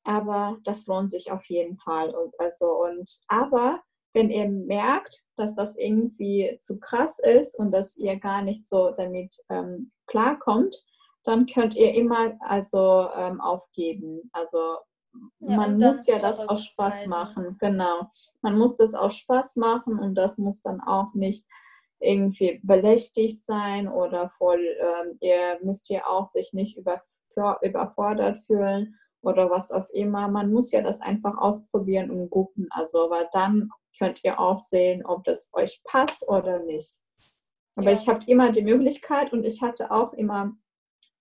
[0.03, 2.15] aber das lohnt sich auf jeden Fall.
[2.15, 3.81] Und also und aber
[4.13, 8.91] wenn ihr merkt, dass das irgendwie zu krass ist und dass ihr gar nicht so
[8.91, 10.75] damit ähm, klarkommt,
[11.23, 14.29] dann könnt ihr immer also ähm, aufgeben.
[14.31, 14.77] Also
[15.39, 17.57] ja, man muss ja das aus Spaß machen.
[17.59, 18.09] Genau.
[18.41, 21.45] Man muss das aus Spaß machen und das muss dann auch nicht
[21.99, 27.01] irgendwie belästigt sein oder voll, ähm, ihr müsst ja auch sich nicht über,
[27.61, 30.27] überfordert fühlen oder was auch immer.
[30.27, 32.67] Man muss ja das einfach ausprobieren und gucken.
[32.69, 36.99] Also, weil dann könnt ihr auch sehen, ob das euch passt oder nicht.
[37.75, 37.93] Aber ja.
[37.93, 40.53] ich habe immer die Möglichkeit und ich hatte auch immer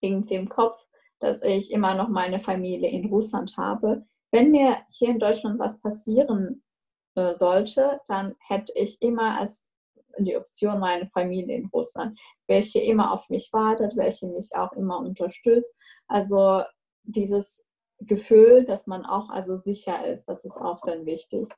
[0.00, 0.76] irgendwie im Kopf,
[1.18, 4.04] dass ich immer noch meine Familie in Russland habe.
[4.30, 6.62] Wenn mir hier in Deutschland was passieren
[7.14, 9.66] äh, sollte, dann hätte ich immer als
[10.18, 14.98] die Option meine Familie in Russland, welche immer auf mich wartet, welche mich auch immer
[14.98, 15.76] unterstützt.
[16.08, 16.62] Also
[17.02, 17.66] dieses
[18.00, 21.48] Gefühl, dass man auch also sicher ist, das ist auch dann wichtig.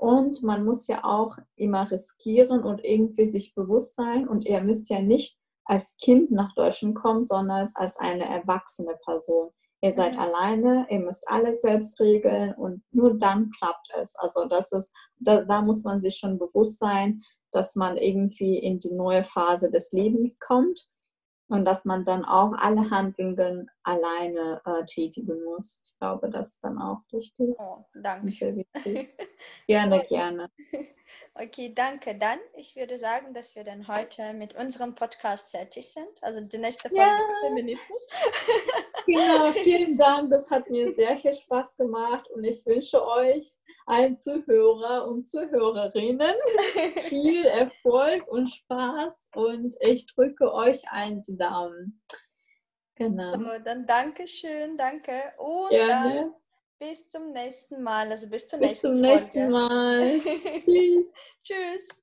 [0.00, 4.26] Und man muss ja auch immer riskieren und irgendwie sich bewusst sein.
[4.26, 5.36] Und ihr müsst ja nicht
[5.66, 9.50] als Kind nach Deutschland kommen, sondern als eine erwachsene Person.
[9.82, 10.20] Ihr seid mhm.
[10.20, 14.16] alleine, ihr müsst alles selbst regeln und nur dann klappt es.
[14.16, 17.20] Also das ist, da, da muss man sich schon bewusst sein,
[17.52, 20.88] dass man irgendwie in die neue Phase des Lebens kommt
[21.50, 25.82] und dass man dann auch alle Handlungen alleine äh, tätigen muss.
[25.84, 27.54] Ich glaube, das ist dann auch wichtig.
[27.58, 28.30] Oh, danke.
[28.32, 29.08] Sehr wichtig.
[29.66, 30.50] Gerne, gerne.
[31.34, 32.16] Okay, danke.
[32.16, 36.08] Dann, ich würde sagen, dass wir dann heute mit unserem Podcast fertig sind.
[36.22, 37.18] Also die nächste Folge ja.
[37.46, 38.06] Feminismus.
[39.06, 40.30] Genau, vielen Dank.
[40.30, 43.56] Das hat mir sehr viel Spaß gemacht und ich wünsche euch
[43.86, 46.34] allen Zuhörer und Zuhörerinnen
[47.08, 52.00] viel Erfolg und Spaß und ich drücke euch einen Daumen.
[52.94, 53.32] Genau.
[53.32, 56.14] So, dann danke schön, danke und Gerne.
[56.14, 56.34] dann
[56.80, 59.14] bis zum nächsten Mal, also bis zur bis nächsten zum Folge.
[59.14, 60.20] nächsten Mal.
[60.60, 61.12] Tschüss.
[61.44, 62.00] Tschüss.